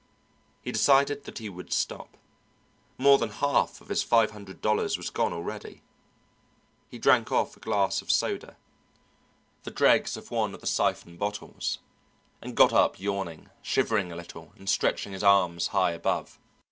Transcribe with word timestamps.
He 0.63 0.71
decided 0.71 1.25
that 1.25 1.37
he 1.37 1.47
would 1.47 1.71
stop; 1.71 2.17
more 2.97 3.19
than 3.19 3.29
half 3.29 3.81
of 3.81 3.89
his 3.89 4.01
five 4.01 4.31
hundred 4.31 4.59
dollars 4.59 4.97
was 4.97 5.11
gone 5.11 5.31
already. 5.31 5.83
He 6.89 6.97
drank 6.97 7.31
off 7.31 7.55
a 7.55 7.59
glass 7.59 8.01
of 8.01 8.09
soda, 8.09 8.57
the 9.61 9.69
dregs 9.69 10.17
of 10.17 10.31
one 10.31 10.55
of 10.55 10.61
the 10.61 10.65
siphon 10.65 11.17
bottles, 11.17 11.77
and 12.41 12.57
got 12.57 12.73
up 12.73 12.99
yawning, 12.99 13.51
shivering 13.61 14.11
a 14.11 14.15
little 14.15 14.53
and 14.57 14.67
stretching 14.67 15.11
his 15.11 15.21
arms 15.23 15.67
high 15.67 15.91
above. 15.91 16.39